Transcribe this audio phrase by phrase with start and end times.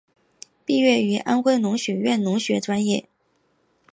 [0.65, 3.07] 毕业于安徽农学院农学专业。